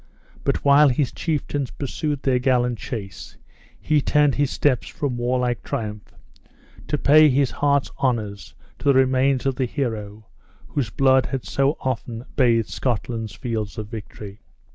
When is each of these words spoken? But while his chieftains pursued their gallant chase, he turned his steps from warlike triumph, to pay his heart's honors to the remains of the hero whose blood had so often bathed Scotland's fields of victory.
But 0.43 0.65
while 0.65 0.89
his 0.89 1.11
chieftains 1.11 1.69
pursued 1.69 2.23
their 2.23 2.39
gallant 2.39 2.79
chase, 2.79 3.37
he 3.79 4.01
turned 4.01 4.33
his 4.33 4.49
steps 4.49 4.87
from 4.87 5.15
warlike 5.15 5.61
triumph, 5.61 6.15
to 6.87 6.97
pay 6.97 7.29
his 7.29 7.51
heart's 7.51 7.91
honors 7.99 8.55
to 8.79 8.85
the 8.85 8.95
remains 8.95 9.45
of 9.45 9.57
the 9.57 9.65
hero 9.67 10.25
whose 10.69 10.89
blood 10.89 11.27
had 11.27 11.45
so 11.45 11.77
often 11.81 12.25
bathed 12.35 12.69
Scotland's 12.69 13.35
fields 13.35 13.77
of 13.77 13.89
victory. 13.89 14.41